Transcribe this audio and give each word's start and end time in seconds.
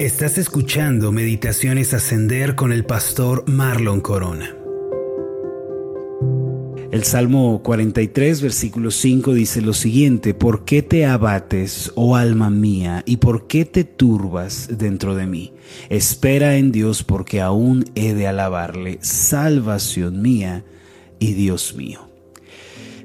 Estás 0.00 0.38
escuchando 0.38 1.12
Meditaciones 1.12 1.94
Ascender 1.94 2.56
con 2.56 2.72
el 2.72 2.84
pastor 2.84 3.48
Marlon 3.48 4.00
Corona. 4.00 4.56
El 6.90 7.04
Salmo 7.04 7.62
43, 7.62 8.42
versículo 8.42 8.90
5 8.90 9.34
dice 9.34 9.62
lo 9.62 9.72
siguiente, 9.72 10.34
¿por 10.34 10.64
qué 10.64 10.82
te 10.82 11.06
abates, 11.06 11.92
oh 11.94 12.16
alma 12.16 12.50
mía, 12.50 13.04
y 13.06 13.18
por 13.18 13.46
qué 13.46 13.64
te 13.64 13.84
turbas 13.84 14.66
dentro 14.76 15.14
de 15.14 15.28
mí? 15.28 15.52
Espera 15.90 16.56
en 16.56 16.72
Dios 16.72 17.04
porque 17.04 17.40
aún 17.40 17.84
he 17.94 18.14
de 18.14 18.26
alabarle, 18.26 18.98
salvación 19.00 20.20
mía 20.20 20.64
y 21.20 21.34
Dios 21.34 21.76
mío. 21.76 22.13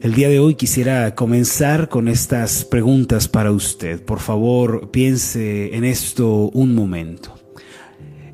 El 0.01 0.13
día 0.13 0.29
de 0.29 0.39
hoy 0.39 0.55
quisiera 0.55 1.13
comenzar 1.13 1.89
con 1.89 2.07
estas 2.07 2.63
preguntas 2.63 3.27
para 3.27 3.51
usted. 3.51 4.01
Por 4.01 4.21
favor, 4.21 4.91
piense 4.91 5.75
en 5.75 5.83
esto 5.83 6.49
un 6.53 6.73
momento. 6.73 7.37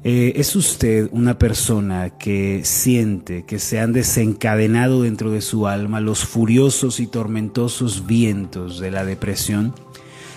Eh, 0.04 0.34
¿Es 0.36 0.56
usted 0.56 1.10
una 1.12 1.40
persona 1.40 2.20
que 2.20 2.62
siente 2.64 3.46
que 3.46 3.58
se 3.58 3.80
han 3.80 3.94
desencadenado 3.94 5.02
dentro 5.02 5.32
de 5.32 5.42
su 5.42 5.66
alma 5.66 6.02
los 6.02 6.24
furiosos 6.24 7.00
y 7.00 7.08
tormentosos 7.08 8.06
vientos 8.06 8.80
de 8.80 8.92
la 8.92 9.04
depresión? 9.04 9.74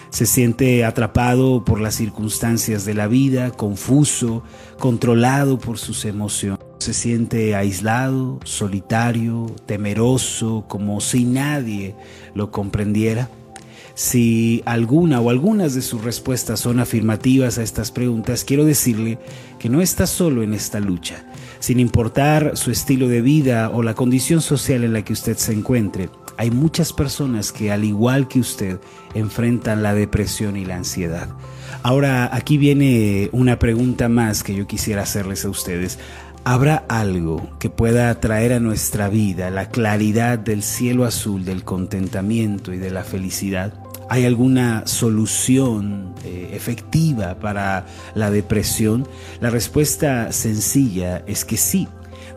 Se 0.08 0.24
siente 0.24 0.86
atrapado 0.86 1.62
por 1.62 1.82
las 1.82 1.96
circunstancias 1.96 2.86
de 2.86 2.94
la 2.94 3.06
vida, 3.06 3.50
confuso, 3.50 4.44
controlado 4.78 5.58
por 5.58 5.76
sus 5.76 6.06
emociones. 6.06 6.67
Se 6.88 6.94
siente 6.94 7.54
aislado, 7.54 8.40
solitario, 8.44 9.54
temeroso, 9.66 10.64
como 10.68 11.02
si 11.02 11.26
nadie 11.26 11.94
lo 12.32 12.50
comprendiera. 12.50 13.28
Si 13.92 14.62
alguna 14.64 15.20
o 15.20 15.28
algunas 15.28 15.74
de 15.74 15.82
sus 15.82 16.02
respuestas 16.02 16.60
son 16.60 16.80
afirmativas 16.80 17.58
a 17.58 17.62
estas 17.62 17.90
preguntas, 17.90 18.42
quiero 18.42 18.64
decirle 18.64 19.18
que 19.58 19.68
no 19.68 19.82
está 19.82 20.06
solo 20.06 20.42
en 20.42 20.54
esta 20.54 20.80
lucha. 20.80 21.26
Sin 21.58 21.78
importar 21.78 22.56
su 22.56 22.70
estilo 22.70 23.06
de 23.06 23.20
vida 23.20 23.68
o 23.68 23.82
la 23.82 23.92
condición 23.92 24.40
social 24.40 24.82
en 24.82 24.94
la 24.94 25.04
que 25.04 25.12
usted 25.12 25.36
se 25.36 25.52
encuentre, 25.52 26.08
hay 26.38 26.50
muchas 26.50 26.94
personas 26.94 27.52
que, 27.52 27.70
al 27.70 27.84
igual 27.84 28.28
que 28.28 28.40
usted, 28.40 28.78
enfrentan 29.12 29.82
la 29.82 29.92
depresión 29.92 30.56
y 30.56 30.64
la 30.64 30.76
ansiedad. 30.76 31.28
Ahora, 31.82 32.30
aquí 32.32 32.58
viene 32.58 33.28
una 33.32 33.58
pregunta 33.58 34.08
más 34.08 34.42
que 34.42 34.54
yo 34.54 34.66
quisiera 34.66 35.02
hacerles 35.02 35.44
a 35.44 35.50
ustedes. 35.50 35.98
¿Habrá 36.50 36.86
algo 36.88 37.46
que 37.58 37.68
pueda 37.68 38.18
traer 38.20 38.54
a 38.54 38.58
nuestra 38.58 39.10
vida 39.10 39.50
la 39.50 39.68
claridad 39.68 40.38
del 40.38 40.62
cielo 40.62 41.04
azul, 41.04 41.44
del 41.44 41.62
contentamiento 41.62 42.72
y 42.72 42.78
de 42.78 42.90
la 42.90 43.04
felicidad? 43.04 43.74
¿Hay 44.08 44.24
alguna 44.24 44.86
solución 44.86 46.14
eh, 46.24 46.48
efectiva 46.54 47.38
para 47.38 47.84
la 48.14 48.30
depresión? 48.30 49.06
La 49.42 49.50
respuesta 49.50 50.32
sencilla 50.32 51.22
es 51.26 51.44
que 51.44 51.58
sí. 51.58 51.86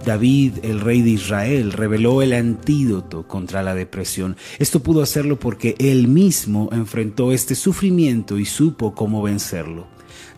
David, 0.06 0.56
el 0.64 0.82
rey 0.82 1.02
de 1.04 1.12
Israel, 1.12 1.72
reveló 1.72 2.22
el 2.22 2.34
antídoto 2.34 3.26
contra 3.30 3.64
la 3.64 3.76
depresión. 3.76 4.36
Esto 4.60 4.84
pudo 4.84 5.04
hacerlo 5.04 5.40
porque 5.40 5.76
él 5.80 6.10
mismo 6.10 6.68
enfrentó 6.74 7.32
este 7.32 7.56
sufrimiento 7.56 8.38
y 8.38 8.44
supo 8.44 8.94
cómo 8.94 9.22
vencerlo. 9.22 9.88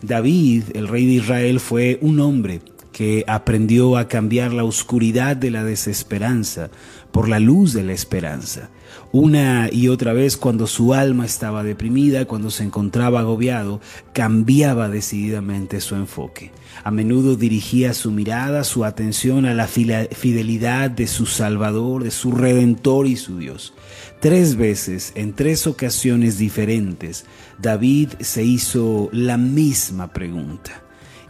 David, 0.00 0.64
el 0.74 0.86
rey 0.86 1.06
de 1.06 1.14
Israel, 1.14 1.58
fue 1.58 1.98
un 2.02 2.20
hombre 2.20 2.60
que 2.94 3.24
aprendió 3.26 3.96
a 3.96 4.06
cambiar 4.06 4.52
la 4.52 4.62
oscuridad 4.62 5.34
de 5.34 5.50
la 5.50 5.64
desesperanza 5.64 6.70
por 7.10 7.28
la 7.28 7.40
luz 7.40 7.72
de 7.72 7.82
la 7.82 7.92
esperanza. 7.92 8.70
Una 9.10 9.68
y 9.70 9.88
otra 9.88 10.12
vez 10.12 10.36
cuando 10.36 10.68
su 10.68 10.94
alma 10.94 11.26
estaba 11.26 11.64
deprimida, 11.64 12.24
cuando 12.26 12.52
se 12.52 12.62
encontraba 12.62 13.18
agobiado, 13.18 13.80
cambiaba 14.12 14.88
decididamente 14.88 15.80
su 15.80 15.96
enfoque. 15.96 16.52
A 16.84 16.92
menudo 16.92 17.34
dirigía 17.34 17.94
su 17.94 18.12
mirada, 18.12 18.62
su 18.62 18.84
atención 18.84 19.44
a 19.44 19.54
la 19.54 19.66
fidelidad 19.66 20.88
de 20.88 21.08
su 21.08 21.26
Salvador, 21.26 22.04
de 22.04 22.12
su 22.12 22.30
Redentor 22.30 23.08
y 23.08 23.16
su 23.16 23.38
Dios. 23.38 23.74
Tres 24.20 24.54
veces, 24.54 25.10
en 25.16 25.32
tres 25.32 25.66
ocasiones 25.66 26.38
diferentes, 26.38 27.24
David 27.60 28.10
se 28.20 28.44
hizo 28.44 29.08
la 29.12 29.36
misma 29.36 30.12
pregunta 30.12 30.83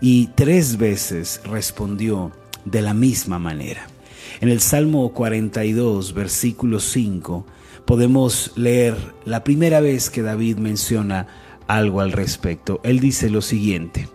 y 0.07 0.27
tres 0.35 0.77
veces 0.77 1.41
respondió 1.47 2.31
de 2.67 2.83
la 2.83 2.93
misma 2.93 3.39
manera. 3.39 3.87
En 4.43 4.51
el 4.51 4.61
Salmo 4.61 5.15
42, 5.15 6.13
versículo 6.13 6.79
5, 6.79 7.47
podemos 7.87 8.53
leer 8.55 8.99
la 9.25 9.43
primera 9.45 9.81
vez 9.81 10.11
que 10.11 10.21
David 10.21 10.59
menciona 10.59 11.27
algo 11.69 12.03
al 12.03 12.13
respecto. 12.13 12.83
Él 12.85 13.01
dice 13.01 13.31
lo 13.31 13.41
siguiente, 13.41 14.11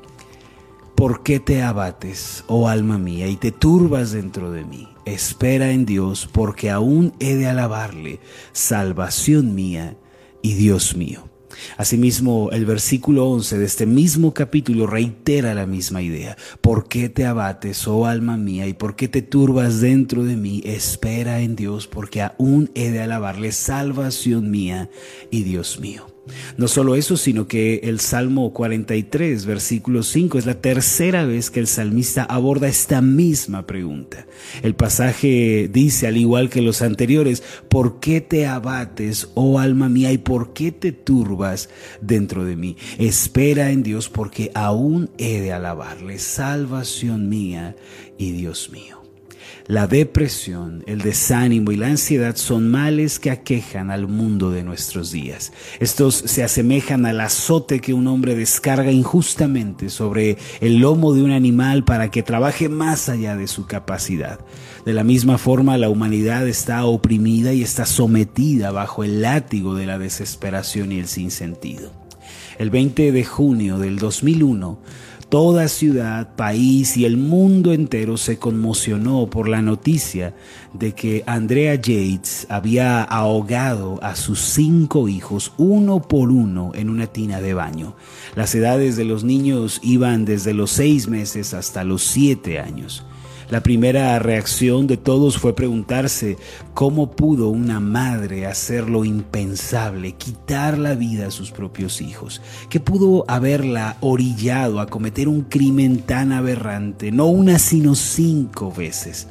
¿por 0.93 1.23
qué 1.23 1.39
te 1.39 1.63
abates, 1.63 2.43
oh 2.45 2.69
alma 2.69 2.99
mía, 2.99 3.27
y 3.27 3.35
te 3.35 3.51
turbas 3.51 4.11
dentro 4.11 4.51
de 4.51 4.65
mí? 4.65 4.87
Espera 5.05 5.71
en 5.71 5.87
Dios, 5.87 6.29
porque 6.31 6.69
aún 6.69 7.13
he 7.19 7.33
de 7.33 7.47
alabarle, 7.47 8.19
salvación 8.51 9.55
mía 9.55 9.97
y 10.43 10.53
Dios 10.53 10.95
mío. 10.95 11.28
Asimismo, 11.77 12.49
el 12.51 12.65
versículo 12.65 13.27
11 13.29 13.57
de 13.57 13.65
este 13.65 13.85
mismo 13.85 14.33
capítulo 14.33 14.87
reitera 14.87 15.53
la 15.53 15.65
misma 15.65 16.01
idea. 16.01 16.37
¿Por 16.61 16.87
qué 16.87 17.09
te 17.09 17.25
abates, 17.25 17.87
oh 17.87 18.05
alma 18.05 18.37
mía, 18.37 18.67
y 18.67 18.73
por 18.73 18.95
qué 18.95 19.07
te 19.07 19.21
turbas 19.21 19.81
dentro 19.81 20.23
de 20.23 20.35
mí? 20.35 20.61
Espera 20.65 21.41
en 21.41 21.55
Dios, 21.55 21.87
porque 21.87 22.21
aún 22.21 22.71
he 22.75 22.91
de 22.91 23.01
alabarle 23.01 23.51
salvación 23.51 24.51
mía 24.51 24.89
y 25.31 25.43
Dios 25.43 25.79
mío. 25.79 26.07
No 26.57 26.67
solo 26.67 26.95
eso, 26.95 27.17
sino 27.17 27.47
que 27.47 27.81
el 27.83 27.99
Salmo 27.99 28.53
43, 28.53 29.45
versículo 29.45 30.03
5, 30.03 30.37
es 30.37 30.45
la 30.45 30.55
tercera 30.55 31.25
vez 31.25 31.49
que 31.49 31.59
el 31.59 31.67
salmista 31.67 32.23
aborda 32.23 32.67
esta 32.67 33.01
misma 33.01 33.65
pregunta. 33.65 34.27
El 34.61 34.75
pasaje 34.75 35.69
dice, 35.71 36.07
al 36.07 36.17
igual 36.17 36.49
que 36.49 36.61
los 36.61 36.81
anteriores, 36.81 37.43
¿por 37.67 37.99
qué 37.99 38.21
te 38.21 38.45
abates, 38.45 39.29
oh 39.35 39.59
alma 39.59 39.89
mía, 39.89 40.11
y 40.11 40.17
por 40.17 40.53
qué 40.53 40.71
te 40.71 40.91
turbas 40.91 41.48
dentro 42.01 42.45
de 42.45 42.55
mí? 42.55 42.77
Espera 42.97 43.71
en 43.71 43.83
Dios 43.83 44.09
porque 44.09 44.51
aún 44.53 45.09
he 45.17 45.39
de 45.41 45.53
alabarle, 45.53 46.19
salvación 46.19 47.29
mía 47.29 47.75
y 48.17 48.31
Dios 48.31 48.69
mío. 48.69 48.98
La 49.69 49.85
depresión, 49.85 50.83
el 50.87 51.01
desánimo 51.01 51.71
y 51.71 51.75
la 51.75 51.85
ansiedad 51.85 52.35
son 52.37 52.71
males 52.71 53.19
que 53.19 53.29
aquejan 53.29 53.91
al 53.91 54.07
mundo 54.07 54.49
de 54.49 54.63
nuestros 54.63 55.11
días. 55.11 55.53
Estos 55.79 56.15
se 56.15 56.43
asemejan 56.43 57.05
al 57.05 57.21
azote 57.21 57.79
que 57.79 57.93
un 57.93 58.07
hombre 58.07 58.33
descarga 58.33 58.91
injustamente 58.91 59.91
sobre 59.91 60.39
el 60.59 60.79
lomo 60.79 61.13
de 61.13 61.21
un 61.21 61.29
animal 61.29 61.83
para 61.83 62.09
que 62.09 62.23
trabaje 62.23 62.67
más 62.67 63.09
allá 63.09 63.35
de 63.35 63.47
su 63.47 63.67
capacidad. 63.67 64.39
De 64.87 64.93
la 64.93 65.03
misma 65.03 65.37
forma, 65.37 65.77
la 65.77 65.89
humanidad 65.89 66.47
está 66.47 66.83
oprimida 66.85 67.53
y 67.53 67.61
está 67.61 67.85
sometida 67.85 68.71
bajo 68.71 69.03
el 69.03 69.21
látigo 69.21 69.75
de 69.75 69.85
la 69.85 69.99
desesperación 69.99 70.91
y 70.93 70.97
el 70.97 71.07
sinsentido. 71.07 71.91
El 72.57 72.71
20 72.71 73.11
de 73.11 73.23
junio 73.23 73.77
del 73.77 73.99
2001, 73.99 74.79
Toda 75.29 75.67
ciudad, 75.67 76.35
país 76.35 76.97
y 76.97 77.05
el 77.05 77.15
mundo 77.15 77.71
entero 77.71 78.17
se 78.17 78.39
conmocionó 78.39 79.29
por 79.29 79.47
la 79.47 79.61
noticia 79.61 80.33
de 80.73 80.93
que 80.93 81.23
Andrea 81.27 81.75
Yates 81.75 82.47
había 82.49 83.03
ahogado 83.03 83.99
a 84.01 84.15
sus 84.15 84.39
cinco 84.39 85.07
hijos 85.07 85.53
uno 85.59 86.01
por 86.01 86.31
uno 86.31 86.71
en 86.73 86.89
una 86.89 87.05
tina 87.05 87.41
de 87.41 87.53
baño. 87.53 87.95
Las 88.35 88.55
edades 88.55 88.95
de 88.97 89.05
los 89.05 89.23
niños 89.23 89.79
iban 89.83 90.25
desde 90.25 90.55
los 90.55 90.71
seis 90.71 91.07
meses 91.07 91.53
hasta 91.53 91.83
los 91.83 92.03
siete 92.03 92.59
años. 92.59 93.05
La 93.49 93.63
primera 93.63 94.19
reacción 94.19 94.85
de 94.85 94.95
todos 94.95 95.39
fue 95.39 95.55
preguntarse 95.55 96.37
cómo 96.75 97.09
pudo 97.09 97.49
una 97.49 97.79
madre 97.79 98.45
hacer 98.45 98.87
lo 98.87 99.05
impensable, 99.05 100.11
quitar 100.11 100.77
la 100.77 100.93
vida 100.93 101.25
a 101.27 101.31
sus 101.31 101.49
propios 101.49 101.99
hijos, 101.99 102.43
¿Qué 102.69 102.79
pudo 102.79 103.25
haberla 103.27 103.97
orillado 104.01 104.79
a 104.79 104.85
cometer 104.85 105.27
un 105.27 105.41
crimen 105.41 106.01
tan 106.01 106.31
aberrante, 106.31 107.11
no 107.11 107.25
una 107.25 107.57
sino 107.57 107.95
cinco 107.95 108.71
veces. 108.71 109.27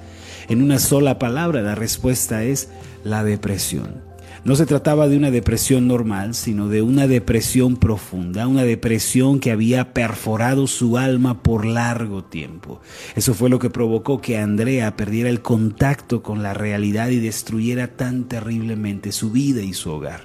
En 0.49 0.63
una 0.63 0.81
sola 0.81 1.21
palabra 1.21 1.63
la 1.63 1.77
respuesta 1.77 2.43
es 2.43 2.71
la 3.05 3.23
depresión. 3.23 4.08
No 4.45 4.55
se 4.55 4.67
trataba 4.67 5.09
de 5.09 5.17
una 5.17 5.31
depresión 5.31 5.89
normal, 5.89 6.35
sino 6.35 6.69
de 6.69 6.81
una 6.81 7.07
depresión 7.07 7.77
profunda, 7.77 8.47
una 8.47 8.63
depresión 8.63 9.41
que 9.41 9.51
había 9.51 9.93
perforado 9.93 10.67
su 10.67 10.97
alma 10.97 11.43
por 11.43 11.67
largo 11.67 12.25
tiempo. 12.25 12.81
Eso 13.17 13.35
fue 13.35 13.51
lo 13.51 13.59
que 13.59 13.71
provocó 13.71 14.21
que 14.21 14.39
Andrea 14.39 14.97
perdiera 14.97 15.29
el 15.29 15.43
contacto 15.43 16.23
con 16.23 16.43
la 16.43 16.55
realidad 16.55 17.09
y 17.09 17.19
destruyera 17.19 17.89
tan 17.97 18.25
terriblemente 18.25 19.13
su 19.13 19.31
vida 19.31 19.63
y 19.63 19.75
su 19.75 19.91
hogar. 19.91 20.23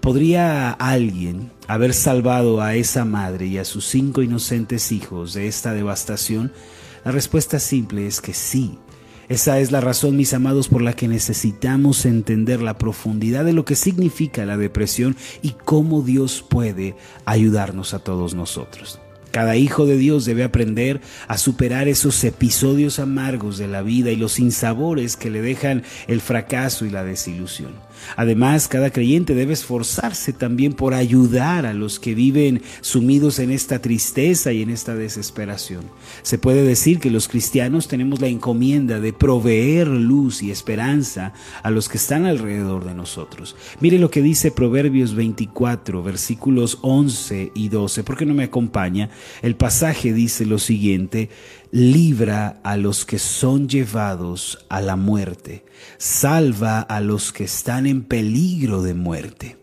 ¿Podría 0.00 0.70
alguien 0.72 1.50
haber 1.66 1.94
salvado 1.94 2.60
a 2.60 2.74
esa 2.74 3.04
madre 3.04 3.46
y 3.46 3.58
a 3.58 3.64
sus 3.64 3.86
cinco 3.86 4.22
inocentes 4.22 4.92
hijos 4.92 5.32
de 5.34 5.48
esta 5.48 5.72
devastación? 5.72 6.52
La 7.04 7.12
respuesta 7.12 7.58
simple 7.58 8.06
es 8.06 8.20
que 8.20 8.34
sí. 8.34 8.78
Esa 9.28 9.58
es 9.58 9.72
la 9.72 9.80
razón, 9.80 10.16
mis 10.16 10.34
amados, 10.34 10.68
por 10.68 10.82
la 10.82 10.92
que 10.92 11.08
necesitamos 11.08 12.06
entender 12.06 12.62
la 12.62 12.78
profundidad 12.78 13.44
de 13.44 13.52
lo 13.52 13.64
que 13.64 13.74
significa 13.74 14.46
la 14.46 14.56
depresión 14.56 15.16
y 15.42 15.56
cómo 15.64 16.02
Dios 16.02 16.44
puede 16.48 16.94
ayudarnos 17.24 17.92
a 17.92 17.98
todos 17.98 18.34
nosotros. 18.34 19.00
Cada 19.32 19.56
hijo 19.56 19.84
de 19.84 19.98
Dios 19.98 20.24
debe 20.24 20.44
aprender 20.44 21.00
a 21.28 21.36
superar 21.36 21.88
esos 21.88 22.22
episodios 22.24 22.98
amargos 22.98 23.58
de 23.58 23.66
la 23.66 23.82
vida 23.82 24.10
y 24.10 24.16
los 24.16 24.38
insabores 24.38 25.16
que 25.16 25.28
le 25.28 25.42
dejan 25.42 25.82
el 26.06 26.20
fracaso 26.20 26.86
y 26.86 26.90
la 26.90 27.04
desilusión. 27.04 27.85
Además, 28.16 28.68
cada 28.68 28.90
creyente 28.90 29.34
debe 29.34 29.52
esforzarse 29.52 30.32
también 30.32 30.72
por 30.72 30.94
ayudar 30.94 31.66
a 31.66 31.74
los 31.74 31.98
que 31.98 32.14
viven 32.14 32.62
sumidos 32.80 33.38
en 33.38 33.50
esta 33.50 33.80
tristeza 33.80 34.52
y 34.52 34.62
en 34.62 34.70
esta 34.70 34.94
desesperación. 34.94 35.82
Se 36.22 36.38
puede 36.38 36.62
decir 36.62 36.98
que 36.98 37.10
los 37.10 37.28
cristianos 37.28 37.88
tenemos 37.88 38.20
la 38.20 38.28
encomienda 38.28 39.00
de 39.00 39.12
proveer 39.12 39.88
luz 39.88 40.42
y 40.42 40.50
esperanza 40.50 41.32
a 41.62 41.70
los 41.70 41.88
que 41.88 41.98
están 41.98 42.26
alrededor 42.26 42.84
de 42.84 42.94
nosotros. 42.94 43.56
Mire 43.80 43.98
lo 43.98 44.10
que 44.10 44.22
dice 44.22 44.50
Proverbios 44.50 45.14
24, 45.14 46.02
versículos 46.02 46.78
11 46.82 47.52
y 47.54 47.68
12. 47.68 48.04
¿Por 48.04 48.16
qué 48.16 48.26
no 48.26 48.34
me 48.34 48.44
acompaña? 48.44 49.10
El 49.42 49.56
pasaje 49.56 50.12
dice 50.12 50.46
lo 50.46 50.58
siguiente, 50.58 51.30
libra 51.76 52.58
a 52.64 52.78
los 52.78 53.04
que 53.04 53.18
son 53.18 53.68
llevados 53.68 54.64
a 54.70 54.80
la 54.80 54.96
muerte, 54.96 55.66
salva 55.98 56.80
a 56.80 57.02
los 57.02 57.34
que 57.34 57.44
están 57.44 57.86
en 57.86 58.02
peligro 58.02 58.80
de 58.80 58.94
muerte. 58.94 59.58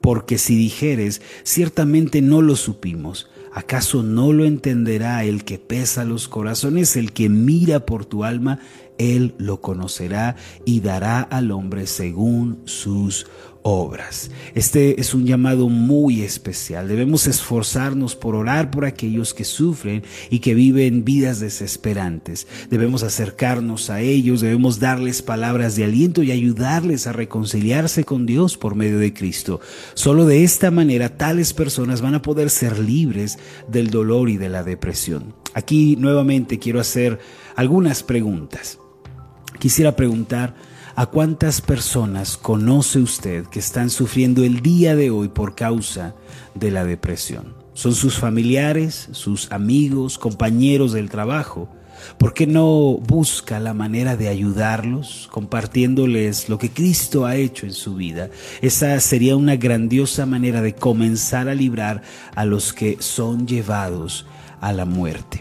Porque 0.00 0.38
si 0.38 0.54
dijeres, 0.54 1.20
ciertamente 1.42 2.22
no 2.22 2.42
lo 2.42 2.54
supimos, 2.54 3.28
¿acaso 3.52 4.04
no 4.04 4.32
lo 4.32 4.44
entenderá 4.44 5.24
el 5.24 5.44
que 5.44 5.58
pesa 5.58 6.04
los 6.04 6.28
corazones, 6.28 6.94
el 6.94 7.12
que 7.12 7.28
mira 7.28 7.84
por 7.84 8.06
tu 8.06 8.22
alma? 8.22 8.60
Él 8.98 9.34
lo 9.38 9.60
conocerá 9.60 10.36
y 10.64 10.80
dará 10.80 11.22
al 11.22 11.50
hombre 11.50 11.86
según 11.86 12.60
sus 12.64 13.26
obras. 13.62 14.30
Este 14.54 15.00
es 15.00 15.14
un 15.14 15.26
llamado 15.26 15.68
muy 15.68 16.22
especial. 16.22 16.88
Debemos 16.88 17.26
esforzarnos 17.26 18.16
por 18.16 18.34
orar 18.34 18.70
por 18.70 18.84
aquellos 18.84 19.34
que 19.34 19.44
sufren 19.44 20.02
y 20.30 20.38
que 20.38 20.54
viven 20.54 21.04
vidas 21.04 21.40
desesperantes. 21.40 22.46
Debemos 22.70 23.02
acercarnos 23.02 23.90
a 23.90 24.00
ellos, 24.00 24.40
debemos 24.40 24.80
darles 24.80 25.22
palabras 25.22 25.76
de 25.76 25.84
aliento 25.84 26.22
y 26.22 26.32
ayudarles 26.32 27.06
a 27.06 27.12
reconciliarse 27.12 28.04
con 28.04 28.26
Dios 28.26 28.56
por 28.56 28.74
medio 28.74 28.98
de 28.98 29.12
Cristo. 29.12 29.60
Solo 29.94 30.24
de 30.24 30.44
esta 30.44 30.70
manera 30.70 31.16
tales 31.16 31.52
personas 31.52 32.00
van 32.00 32.14
a 32.14 32.22
poder 32.22 32.50
ser 32.50 32.78
libres 32.78 33.38
del 33.68 33.90
dolor 33.90 34.30
y 34.30 34.36
de 34.36 34.48
la 34.48 34.62
depresión. 34.62 35.34
Aquí 35.54 35.96
nuevamente 35.96 36.58
quiero 36.58 36.80
hacer 36.80 37.18
algunas 37.56 38.02
preguntas. 38.02 38.78
Quisiera 39.58 39.96
preguntar, 39.96 40.54
¿A 40.98 41.06
cuántas 41.06 41.60
personas 41.60 42.36
conoce 42.36 42.98
usted 42.98 43.44
que 43.44 43.60
están 43.60 43.88
sufriendo 43.88 44.42
el 44.42 44.62
día 44.62 44.96
de 44.96 45.12
hoy 45.12 45.28
por 45.28 45.54
causa 45.54 46.16
de 46.56 46.72
la 46.72 46.84
depresión? 46.84 47.54
¿Son 47.72 47.94
sus 47.94 48.18
familiares, 48.18 49.08
sus 49.12 49.52
amigos, 49.52 50.18
compañeros 50.18 50.92
del 50.92 51.08
trabajo? 51.08 51.68
¿Por 52.18 52.34
qué 52.34 52.48
no 52.48 52.98
busca 52.98 53.60
la 53.60 53.74
manera 53.74 54.16
de 54.16 54.26
ayudarlos 54.26 55.28
compartiéndoles 55.30 56.48
lo 56.48 56.58
que 56.58 56.70
Cristo 56.70 57.26
ha 57.26 57.36
hecho 57.36 57.64
en 57.64 57.74
su 57.74 57.94
vida? 57.94 58.28
Esa 58.60 58.98
sería 58.98 59.36
una 59.36 59.54
grandiosa 59.54 60.26
manera 60.26 60.62
de 60.62 60.74
comenzar 60.74 61.48
a 61.48 61.54
librar 61.54 62.02
a 62.34 62.44
los 62.44 62.72
que 62.72 62.96
son 62.98 63.46
llevados 63.46 64.26
a 64.60 64.72
la 64.72 64.84
muerte. 64.84 65.37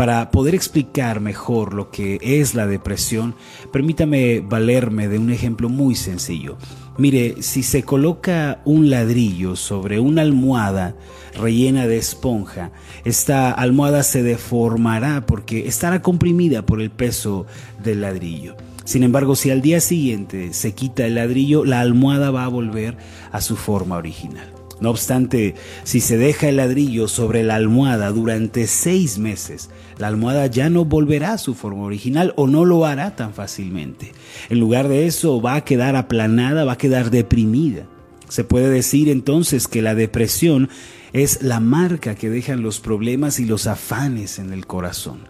Para 0.00 0.30
poder 0.30 0.54
explicar 0.54 1.20
mejor 1.20 1.74
lo 1.74 1.90
que 1.90 2.18
es 2.22 2.54
la 2.54 2.66
depresión, 2.66 3.34
permítame 3.70 4.40
valerme 4.40 5.08
de 5.08 5.18
un 5.18 5.28
ejemplo 5.28 5.68
muy 5.68 5.94
sencillo. 5.94 6.56
Mire, 6.96 7.42
si 7.42 7.62
se 7.62 7.82
coloca 7.82 8.62
un 8.64 8.88
ladrillo 8.88 9.56
sobre 9.56 10.00
una 10.00 10.22
almohada 10.22 10.96
rellena 11.38 11.86
de 11.86 11.98
esponja, 11.98 12.72
esta 13.04 13.50
almohada 13.50 14.02
se 14.02 14.22
deformará 14.22 15.26
porque 15.26 15.68
estará 15.68 16.00
comprimida 16.00 16.64
por 16.64 16.80
el 16.80 16.90
peso 16.90 17.44
del 17.84 18.00
ladrillo. 18.00 18.56
Sin 18.86 19.02
embargo, 19.02 19.36
si 19.36 19.50
al 19.50 19.60
día 19.60 19.82
siguiente 19.82 20.54
se 20.54 20.72
quita 20.72 21.04
el 21.04 21.16
ladrillo, 21.16 21.66
la 21.66 21.80
almohada 21.80 22.30
va 22.30 22.46
a 22.46 22.48
volver 22.48 22.96
a 23.32 23.42
su 23.42 23.54
forma 23.54 23.98
original. 23.98 24.50
No 24.80 24.90
obstante, 24.90 25.54
si 25.84 26.00
se 26.00 26.16
deja 26.16 26.48
el 26.48 26.56
ladrillo 26.56 27.06
sobre 27.06 27.42
la 27.42 27.56
almohada 27.56 28.10
durante 28.10 28.66
seis 28.66 29.18
meses, 29.18 29.68
la 29.98 30.08
almohada 30.08 30.46
ya 30.46 30.70
no 30.70 30.86
volverá 30.86 31.34
a 31.34 31.38
su 31.38 31.54
forma 31.54 31.82
original 31.82 32.32
o 32.36 32.46
no 32.46 32.64
lo 32.64 32.86
hará 32.86 33.14
tan 33.14 33.34
fácilmente. 33.34 34.12
En 34.48 34.58
lugar 34.58 34.88
de 34.88 35.06
eso, 35.06 35.42
va 35.42 35.56
a 35.56 35.64
quedar 35.64 35.96
aplanada, 35.96 36.64
va 36.64 36.72
a 36.72 36.78
quedar 36.78 37.10
deprimida. 37.10 37.86
Se 38.28 38.44
puede 38.44 38.70
decir 38.70 39.08
entonces 39.08 39.68
que 39.68 39.82
la 39.82 39.94
depresión 39.94 40.70
es 41.12 41.42
la 41.42 41.60
marca 41.60 42.14
que 42.14 42.30
dejan 42.30 42.62
los 42.62 42.80
problemas 42.80 43.40
y 43.40 43.44
los 43.44 43.66
afanes 43.66 44.38
en 44.38 44.52
el 44.52 44.66
corazón. 44.66 45.28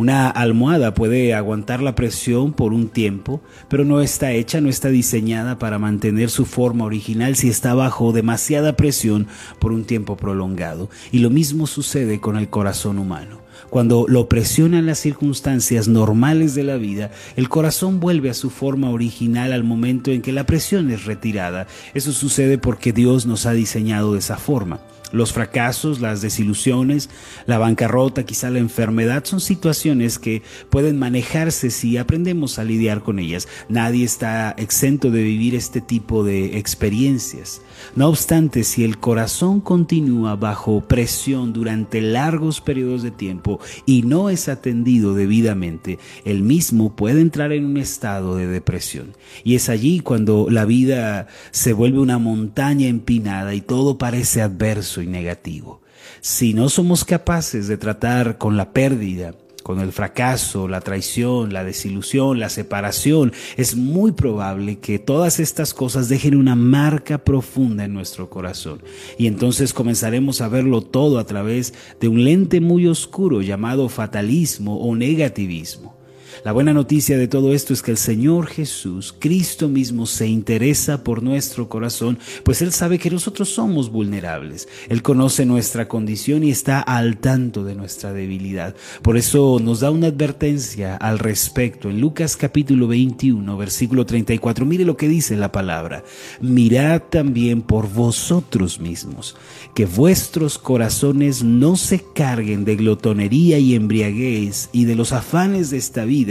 Una 0.00 0.30
almohada 0.30 0.94
puede 0.94 1.34
aguantar 1.34 1.82
la 1.82 1.94
presión 1.94 2.54
por 2.54 2.72
un 2.72 2.88
tiempo, 2.88 3.42
pero 3.68 3.84
no 3.84 4.00
está 4.00 4.32
hecha, 4.32 4.62
no 4.62 4.70
está 4.70 4.88
diseñada 4.88 5.58
para 5.58 5.78
mantener 5.78 6.30
su 6.30 6.46
forma 6.46 6.86
original 6.86 7.36
si 7.36 7.50
está 7.50 7.74
bajo 7.74 8.10
demasiada 8.12 8.76
presión 8.76 9.26
por 9.58 9.72
un 9.72 9.84
tiempo 9.84 10.16
prolongado. 10.16 10.88
Y 11.12 11.18
lo 11.18 11.28
mismo 11.28 11.66
sucede 11.66 12.18
con 12.18 12.38
el 12.38 12.48
corazón 12.48 12.98
humano. 12.98 13.42
Cuando 13.68 14.06
lo 14.08 14.26
presionan 14.26 14.86
las 14.86 15.00
circunstancias 15.00 15.86
normales 15.86 16.54
de 16.54 16.64
la 16.64 16.78
vida, 16.78 17.10
el 17.36 17.50
corazón 17.50 18.00
vuelve 18.00 18.30
a 18.30 18.34
su 18.34 18.48
forma 18.48 18.88
original 18.88 19.52
al 19.52 19.64
momento 19.64 20.12
en 20.12 20.22
que 20.22 20.32
la 20.32 20.46
presión 20.46 20.90
es 20.90 21.04
retirada. 21.04 21.66
Eso 21.92 22.12
sucede 22.12 22.56
porque 22.56 22.94
Dios 22.94 23.26
nos 23.26 23.44
ha 23.44 23.52
diseñado 23.52 24.14
de 24.14 24.20
esa 24.20 24.38
forma. 24.38 24.80
Los 25.12 25.32
fracasos, 25.32 26.00
las 26.00 26.22
desilusiones, 26.22 27.10
la 27.46 27.58
bancarrota, 27.58 28.24
quizá 28.24 28.50
la 28.50 28.58
enfermedad, 28.58 29.24
son 29.24 29.40
situaciones 29.40 30.18
que 30.18 30.42
pueden 30.70 30.98
manejarse 30.98 31.70
si 31.70 31.96
aprendemos 31.96 32.58
a 32.58 32.64
lidiar 32.64 33.02
con 33.02 33.18
ellas. 33.18 33.48
Nadie 33.68 34.04
está 34.04 34.54
exento 34.56 35.10
de 35.10 35.22
vivir 35.22 35.54
este 35.54 35.80
tipo 35.80 36.24
de 36.24 36.58
experiencias. 36.58 37.62
No 37.96 38.08
obstante, 38.08 38.64
si 38.64 38.84
el 38.84 38.98
corazón 38.98 39.60
continúa 39.60 40.36
bajo 40.36 40.82
presión 40.82 41.52
durante 41.52 42.00
largos 42.00 42.60
periodos 42.60 43.02
de 43.02 43.10
tiempo 43.10 43.60
y 43.86 44.02
no 44.02 44.30
es 44.30 44.48
atendido 44.48 45.14
debidamente, 45.14 45.98
el 46.24 46.42
mismo 46.42 46.94
puede 46.94 47.20
entrar 47.20 47.52
en 47.52 47.64
un 47.64 47.76
estado 47.76 48.36
de 48.36 48.46
depresión. 48.46 49.14
Y 49.44 49.54
es 49.54 49.68
allí 49.68 50.00
cuando 50.00 50.48
la 50.50 50.64
vida 50.64 51.26
se 51.50 51.72
vuelve 51.72 51.98
una 51.98 52.18
montaña 52.18 52.86
empinada 52.86 53.54
y 53.54 53.60
todo 53.60 53.98
parece 53.98 54.42
adverso 54.42 54.99
y 55.02 55.06
negativo. 55.06 55.82
Si 56.20 56.54
no 56.54 56.68
somos 56.68 57.04
capaces 57.04 57.68
de 57.68 57.76
tratar 57.76 58.38
con 58.38 58.56
la 58.56 58.72
pérdida, 58.72 59.34
con 59.62 59.80
el 59.80 59.92
fracaso, 59.92 60.68
la 60.68 60.80
traición, 60.80 61.52
la 61.52 61.64
desilusión, 61.64 62.40
la 62.40 62.48
separación, 62.48 63.32
es 63.56 63.76
muy 63.76 64.12
probable 64.12 64.78
que 64.78 64.98
todas 64.98 65.38
estas 65.38 65.74
cosas 65.74 66.08
dejen 66.08 66.34
una 66.34 66.56
marca 66.56 67.18
profunda 67.18 67.84
en 67.84 67.94
nuestro 67.94 68.30
corazón. 68.30 68.82
Y 69.18 69.26
entonces 69.26 69.72
comenzaremos 69.72 70.40
a 70.40 70.48
verlo 70.48 70.82
todo 70.82 71.18
a 71.18 71.26
través 71.26 71.74
de 72.00 72.08
un 72.08 72.24
lente 72.24 72.60
muy 72.60 72.86
oscuro 72.86 73.42
llamado 73.42 73.88
fatalismo 73.88 74.78
o 74.78 74.96
negativismo. 74.96 75.99
La 76.42 76.52
buena 76.52 76.72
noticia 76.72 77.18
de 77.18 77.28
todo 77.28 77.52
esto 77.52 77.74
es 77.74 77.82
que 77.82 77.90
el 77.90 77.98
Señor 77.98 78.46
Jesús, 78.46 79.14
Cristo 79.18 79.68
mismo, 79.68 80.06
se 80.06 80.26
interesa 80.26 81.04
por 81.04 81.22
nuestro 81.22 81.68
corazón, 81.68 82.18
pues 82.44 82.62
Él 82.62 82.72
sabe 82.72 82.98
que 82.98 83.10
nosotros 83.10 83.50
somos 83.50 83.90
vulnerables. 83.90 84.66
Él 84.88 85.02
conoce 85.02 85.44
nuestra 85.44 85.86
condición 85.86 86.42
y 86.42 86.50
está 86.50 86.80
al 86.80 87.18
tanto 87.18 87.62
de 87.62 87.74
nuestra 87.74 88.14
debilidad. 88.14 88.74
Por 89.02 89.18
eso 89.18 89.58
nos 89.62 89.80
da 89.80 89.90
una 89.90 90.06
advertencia 90.06 90.96
al 90.96 91.18
respecto 91.18 91.90
en 91.90 92.00
Lucas 92.00 92.38
capítulo 92.38 92.88
21, 92.88 93.58
versículo 93.58 94.06
34. 94.06 94.64
Mire 94.64 94.86
lo 94.86 94.96
que 94.96 95.08
dice 95.08 95.36
la 95.36 95.52
palabra. 95.52 96.04
Mirad 96.40 97.02
también 97.10 97.60
por 97.60 97.92
vosotros 97.92 98.80
mismos, 98.80 99.36
que 99.74 99.84
vuestros 99.84 100.56
corazones 100.56 101.44
no 101.44 101.76
se 101.76 102.02
carguen 102.14 102.64
de 102.64 102.76
glotonería 102.76 103.58
y 103.58 103.74
embriaguez 103.74 104.70
y 104.72 104.86
de 104.86 104.94
los 104.94 105.12
afanes 105.12 105.68
de 105.68 105.76
esta 105.76 106.06
vida 106.06 106.29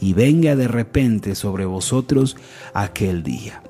y 0.00 0.12
venga 0.12 0.56
de 0.56 0.68
repente 0.68 1.34
sobre 1.34 1.64
vosotros 1.64 2.36
aquel 2.74 3.22
día. 3.22 3.62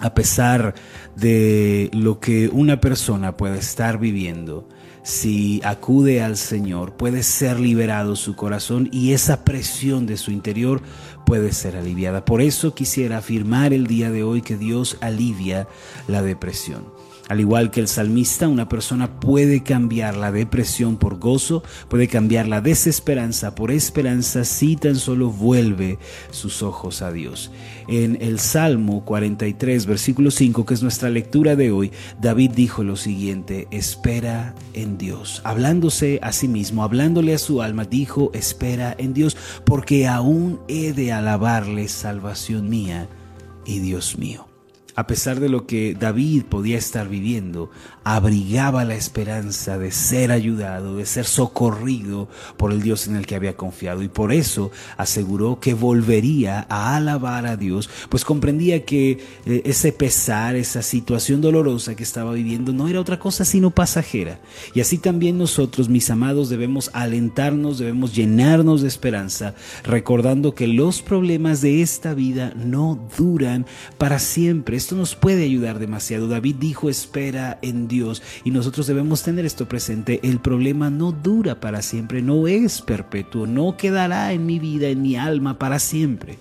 A 0.00 0.14
pesar 0.14 0.74
de 1.16 1.90
lo 1.92 2.20
que 2.20 2.48
una 2.48 2.80
persona 2.80 3.36
puede 3.36 3.58
estar 3.58 3.98
viviendo, 3.98 4.68
si 5.02 5.60
acude 5.64 6.22
al 6.22 6.36
Señor, 6.36 6.92
puede 6.92 7.22
ser 7.22 7.58
liberado 7.58 8.14
su 8.14 8.36
corazón 8.36 8.88
y 8.92 9.12
esa 9.12 9.44
presión 9.44 10.06
de 10.06 10.18
su 10.18 10.30
interior 10.30 10.82
puede 11.24 11.52
ser 11.52 11.76
aliviada. 11.76 12.24
Por 12.24 12.42
eso 12.42 12.74
quisiera 12.74 13.18
afirmar 13.18 13.72
el 13.72 13.86
día 13.86 14.10
de 14.10 14.22
hoy 14.22 14.42
que 14.42 14.56
Dios 14.56 14.98
alivia 15.00 15.66
la 16.06 16.22
depresión. 16.22 16.92
Al 17.28 17.40
igual 17.40 17.70
que 17.70 17.80
el 17.80 17.88
salmista, 17.88 18.48
una 18.48 18.68
persona 18.68 19.20
puede 19.20 19.62
cambiar 19.62 20.16
la 20.16 20.32
depresión 20.32 20.96
por 20.96 21.18
gozo, 21.18 21.62
puede 21.88 22.08
cambiar 22.08 22.48
la 22.48 22.62
desesperanza 22.62 23.54
por 23.54 23.70
esperanza 23.70 24.44
si 24.44 24.76
tan 24.76 24.96
solo 24.96 25.30
vuelve 25.30 25.98
sus 26.30 26.62
ojos 26.62 27.02
a 27.02 27.12
Dios. 27.12 27.50
En 27.86 28.16
el 28.20 28.38
Salmo 28.38 29.04
43, 29.04 29.84
versículo 29.86 30.30
5, 30.30 30.64
que 30.64 30.74
es 30.74 30.82
nuestra 30.82 31.10
lectura 31.10 31.54
de 31.54 31.70
hoy, 31.70 31.92
David 32.20 32.52
dijo 32.54 32.82
lo 32.82 32.96
siguiente, 32.96 33.68
espera 33.70 34.54
en 34.72 34.96
Dios. 34.96 35.42
Hablándose 35.44 36.18
a 36.22 36.32
sí 36.32 36.48
mismo, 36.48 36.82
hablándole 36.82 37.34
a 37.34 37.38
su 37.38 37.60
alma, 37.60 37.84
dijo, 37.84 38.30
espera 38.32 38.94
en 38.98 39.12
Dios, 39.12 39.36
porque 39.64 40.06
aún 40.06 40.60
he 40.66 40.92
de 40.94 41.12
alabarle 41.12 41.88
salvación 41.88 42.70
mía 42.70 43.08
y 43.66 43.80
Dios 43.80 44.16
mío 44.16 44.48
a 44.98 45.06
pesar 45.06 45.38
de 45.38 45.48
lo 45.48 45.64
que 45.64 45.94
David 45.94 46.46
podía 46.48 46.76
estar 46.76 47.08
viviendo, 47.08 47.70
abrigaba 48.02 48.84
la 48.84 48.96
esperanza 48.96 49.78
de 49.78 49.92
ser 49.92 50.32
ayudado, 50.32 50.96
de 50.96 51.06
ser 51.06 51.24
socorrido 51.24 52.28
por 52.56 52.72
el 52.72 52.82
Dios 52.82 53.06
en 53.06 53.14
el 53.14 53.24
que 53.24 53.36
había 53.36 53.56
confiado. 53.56 54.02
Y 54.02 54.08
por 54.08 54.32
eso 54.32 54.72
aseguró 54.96 55.60
que 55.60 55.74
volvería 55.74 56.66
a 56.68 56.96
alabar 56.96 57.46
a 57.46 57.56
Dios, 57.56 57.88
pues 58.08 58.24
comprendía 58.24 58.84
que 58.84 59.20
eh, 59.46 59.62
ese 59.66 59.92
pesar, 59.92 60.56
esa 60.56 60.82
situación 60.82 61.42
dolorosa 61.42 61.94
que 61.94 62.02
estaba 62.02 62.32
viviendo 62.32 62.72
no 62.72 62.88
era 62.88 63.00
otra 63.00 63.20
cosa 63.20 63.44
sino 63.44 63.70
pasajera. 63.70 64.40
Y 64.74 64.80
así 64.80 64.98
también 64.98 65.38
nosotros, 65.38 65.88
mis 65.88 66.10
amados, 66.10 66.48
debemos 66.48 66.90
alentarnos, 66.92 67.78
debemos 67.78 68.16
llenarnos 68.16 68.82
de 68.82 68.88
esperanza, 68.88 69.54
recordando 69.84 70.56
que 70.56 70.66
los 70.66 71.02
problemas 71.02 71.60
de 71.60 71.82
esta 71.82 72.14
vida 72.14 72.52
no 72.56 72.98
duran 73.16 73.64
para 73.96 74.18
siempre 74.18 74.76
esto 74.88 74.96
nos 74.96 75.16
puede 75.16 75.44
ayudar 75.44 75.78
demasiado. 75.78 76.28
David 76.28 76.56
dijo, 76.58 76.88
espera 76.88 77.58
en 77.60 77.88
Dios. 77.88 78.22
Y 78.42 78.52
nosotros 78.52 78.86
debemos 78.86 79.22
tener 79.22 79.44
esto 79.44 79.68
presente. 79.68 80.18
El 80.22 80.40
problema 80.40 80.88
no 80.88 81.12
dura 81.12 81.60
para 81.60 81.82
siempre, 81.82 82.22
no 82.22 82.48
es 82.48 82.80
perpetuo, 82.80 83.46
no 83.46 83.76
quedará 83.76 84.32
en 84.32 84.46
mi 84.46 84.58
vida, 84.58 84.88
en 84.88 85.02
mi 85.02 85.14
alma 85.14 85.58
para 85.58 85.78
siempre. 85.78 86.38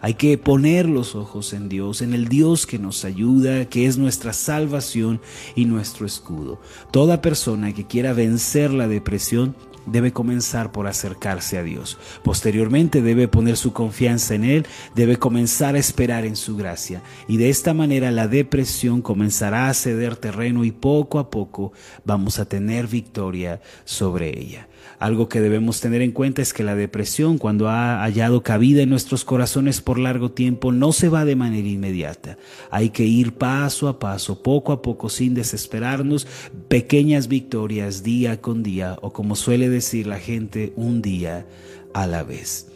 Hay 0.00 0.14
que 0.14 0.38
poner 0.38 0.88
los 0.88 1.16
ojos 1.16 1.52
en 1.52 1.68
Dios, 1.68 2.00
en 2.00 2.14
el 2.14 2.28
Dios 2.28 2.66
que 2.66 2.78
nos 2.78 3.04
ayuda, 3.04 3.64
que 3.64 3.86
es 3.86 3.98
nuestra 3.98 4.32
salvación 4.32 5.20
y 5.56 5.64
nuestro 5.64 6.06
escudo. 6.06 6.60
Toda 6.92 7.20
persona 7.20 7.74
que 7.74 7.88
quiera 7.88 8.12
vencer 8.12 8.70
la 8.72 8.86
depresión 8.86 9.56
debe 9.90 10.12
comenzar 10.12 10.72
por 10.72 10.86
acercarse 10.86 11.58
a 11.58 11.62
Dios. 11.62 11.98
Posteriormente 12.22 13.02
debe 13.02 13.28
poner 13.28 13.56
su 13.56 13.72
confianza 13.72 14.34
en 14.34 14.44
Él, 14.44 14.66
debe 14.94 15.16
comenzar 15.16 15.74
a 15.74 15.78
esperar 15.78 16.24
en 16.24 16.36
su 16.36 16.56
gracia. 16.56 17.02
Y 17.26 17.36
de 17.36 17.50
esta 17.50 17.74
manera 17.74 18.10
la 18.10 18.28
depresión 18.28 19.02
comenzará 19.02 19.68
a 19.68 19.74
ceder 19.74 20.16
terreno 20.16 20.64
y 20.64 20.72
poco 20.72 21.18
a 21.18 21.30
poco 21.30 21.72
vamos 22.04 22.38
a 22.38 22.44
tener 22.44 22.86
victoria 22.86 23.60
sobre 23.84 24.38
ella. 24.38 24.68
Algo 24.98 25.28
que 25.28 25.40
debemos 25.40 25.80
tener 25.80 26.02
en 26.02 26.12
cuenta 26.12 26.42
es 26.42 26.52
que 26.52 26.64
la 26.64 26.74
depresión, 26.74 27.38
cuando 27.38 27.68
ha 27.68 28.02
hallado 28.02 28.42
cabida 28.42 28.82
en 28.82 28.90
nuestros 28.90 29.24
corazones 29.24 29.80
por 29.80 29.98
largo 29.98 30.32
tiempo, 30.32 30.72
no 30.72 30.92
se 30.92 31.08
va 31.08 31.24
de 31.24 31.36
manera 31.36 31.68
inmediata. 31.68 32.36
Hay 32.70 32.90
que 32.90 33.04
ir 33.04 33.34
paso 33.34 33.88
a 33.88 33.98
paso, 33.98 34.42
poco 34.42 34.72
a 34.72 34.82
poco, 34.82 35.08
sin 35.08 35.34
desesperarnos, 35.34 36.26
pequeñas 36.68 37.28
victorias 37.28 38.02
día 38.02 38.40
con 38.40 38.62
día, 38.62 38.96
o 39.00 39.12
como 39.12 39.36
suele 39.36 39.68
decir 39.68 40.06
la 40.06 40.18
gente, 40.18 40.72
un 40.74 41.00
día 41.00 41.46
a 41.94 42.06
la 42.06 42.24
vez. 42.24 42.66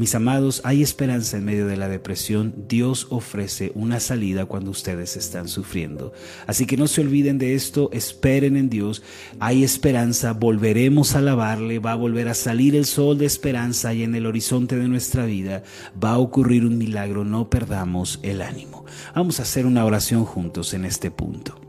Mis 0.00 0.14
amados, 0.14 0.62
hay 0.64 0.82
esperanza 0.82 1.36
en 1.36 1.44
medio 1.44 1.66
de 1.66 1.76
la 1.76 1.86
depresión. 1.86 2.54
Dios 2.66 3.08
ofrece 3.10 3.70
una 3.74 4.00
salida 4.00 4.46
cuando 4.46 4.70
ustedes 4.70 5.14
están 5.18 5.46
sufriendo. 5.46 6.14
Así 6.46 6.64
que 6.64 6.78
no 6.78 6.86
se 6.86 7.02
olviden 7.02 7.36
de 7.36 7.54
esto, 7.54 7.90
esperen 7.92 8.56
en 8.56 8.70
Dios. 8.70 9.02
Hay 9.40 9.62
esperanza, 9.62 10.32
volveremos 10.32 11.14
a 11.14 11.18
alabarle, 11.18 11.80
va 11.80 11.92
a 11.92 11.96
volver 11.96 12.28
a 12.28 12.34
salir 12.34 12.76
el 12.76 12.86
sol 12.86 13.18
de 13.18 13.26
esperanza 13.26 13.92
y 13.92 14.02
en 14.02 14.14
el 14.14 14.24
horizonte 14.24 14.74
de 14.76 14.88
nuestra 14.88 15.26
vida 15.26 15.64
va 16.02 16.12
a 16.12 16.18
ocurrir 16.18 16.64
un 16.64 16.78
milagro. 16.78 17.26
No 17.26 17.50
perdamos 17.50 18.20
el 18.22 18.40
ánimo. 18.40 18.86
Vamos 19.14 19.38
a 19.38 19.42
hacer 19.42 19.66
una 19.66 19.84
oración 19.84 20.24
juntos 20.24 20.72
en 20.72 20.86
este 20.86 21.10
punto. 21.10 21.60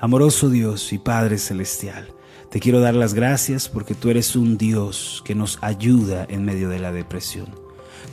Amoroso 0.00 0.50
Dios 0.50 0.92
y 0.92 0.98
Padre 0.98 1.38
Celestial, 1.38 2.08
te 2.50 2.58
quiero 2.58 2.80
dar 2.80 2.94
las 2.94 3.14
gracias 3.14 3.68
porque 3.68 3.94
tú 3.94 4.10
eres 4.10 4.34
un 4.34 4.58
Dios 4.58 5.22
que 5.24 5.36
nos 5.36 5.58
ayuda 5.62 6.26
en 6.28 6.44
medio 6.44 6.68
de 6.68 6.80
la 6.80 6.92
depresión. 6.92 7.46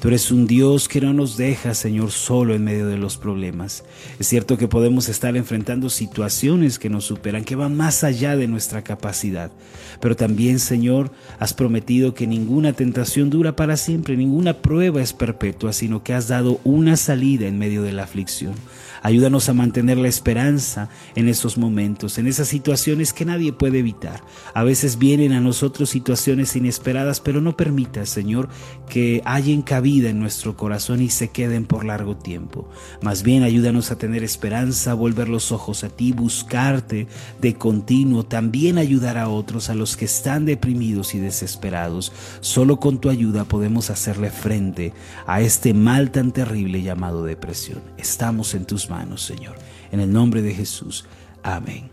Tú 0.01 0.09
eres 0.09 0.29
un 0.29 0.45
Dios 0.45 0.87
que 0.87 1.01
no 1.01 1.11
nos 1.11 1.37
deja, 1.37 1.73
Señor, 1.73 2.11
solo 2.11 2.53
en 2.53 2.63
medio 2.63 2.85
de 2.87 2.97
los 2.97 3.17
problemas. 3.17 3.83
Es 4.19 4.27
cierto 4.27 4.57
que 4.57 4.67
podemos 4.67 5.09
estar 5.09 5.35
enfrentando 5.35 5.89
situaciones 5.89 6.77
que 6.77 6.89
nos 6.89 7.05
superan, 7.05 7.43
que 7.43 7.55
van 7.55 7.75
más 7.75 8.03
allá 8.03 8.35
de 8.35 8.47
nuestra 8.47 8.83
capacidad. 8.83 9.51
Pero 9.99 10.15
también, 10.15 10.59
Señor, 10.59 11.11
has 11.39 11.55
prometido 11.55 12.13
que 12.13 12.27
ninguna 12.27 12.73
tentación 12.73 13.31
dura 13.31 13.55
para 13.55 13.75
siempre, 13.75 14.15
ninguna 14.15 14.53
prueba 14.53 15.01
es 15.01 15.13
perpetua, 15.13 15.73
sino 15.73 16.03
que 16.03 16.13
has 16.13 16.27
dado 16.27 16.59
una 16.63 16.95
salida 16.95 17.47
en 17.47 17.57
medio 17.57 17.81
de 17.81 17.93
la 17.93 18.03
aflicción. 18.03 18.53
Ayúdanos 19.01 19.47
a 19.47 19.53
mantener 19.53 19.97
la 19.97 20.07
esperanza 20.07 20.89
en 21.15 21.27
esos 21.27 21.57
momentos, 21.57 22.17
en 22.17 22.27
esas 22.27 22.47
situaciones 22.47 23.13
que 23.13 23.25
nadie 23.25 23.53
puede 23.53 23.79
evitar. 23.79 24.21
A 24.53 24.63
veces 24.63 24.97
vienen 24.97 25.33
a 25.33 25.39
nosotros 25.39 25.89
situaciones 25.89 26.55
inesperadas, 26.55 27.19
pero 27.19 27.39
no 27.41 27.55
permitas, 27.55 28.09
Señor, 28.09 28.49
que 28.89 29.21
hayan 29.25 29.61
cabida 29.77 30.09
en 30.09 30.19
nuestro 30.19 30.57
corazón 30.57 31.03
y 31.03 31.11
se 31.11 31.27
queden 31.27 31.67
por 31.67 31.85
largo 31.85 32.17
tiempo. 32.17 32.67
Más 33.03 33.21
bien 33.21 33.43
ayúdanos 33.43 33.91
a 33.91 33.99
tener 33.99 34.23
esperanza, 34.23 34.95
volver 34.95 35.29
los 35.29 35.51
ojos 35.51 35.83
a 35.83 35.89
ti, 35.89 36.13
buscarte 36.13 37.05
de 37.39 37.53
continuo, 37.53 38.23
también 38.23 38.79
ayudar 38.79 39.19
a 39.19 39.29
otros, 39.29 39.69
a 39.69 39.75
los 39.75 39.95
que 39.95 40.05
están 40.05 40.45
deprimidos 40.45 41.13
y 41.13 41.19
desesperados. 41.19 42.11
Solo 42.39 42.79
con 42.79 42.99
tu 42.99 43.11
ayuda 43.11 43.43
podemos 43.43 43.91
hacerle 43.91 44.31
frente 44.31 44.93
a 45.27 45.41
este 45.41 45.75
mal 45.75 46.09
tan 46.09 46.31
terrible 46.31 46.81
llamado 46.81 47.23
depresión. 47.23 47.83
Estamos 47.99 48.55
en 48.55 48.65
tus 48.65 48.89
manos, 48.89 49.21
Señor. 49.21 49.57
En 49.91 49.99
el 49.99 50.11
nombre 50.11 50.41
de 50.41 50.55
Jesús. 50.55 51.05
Amén 51.43 51.91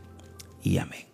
y 0.62 0.78
amén. 0.78 1.13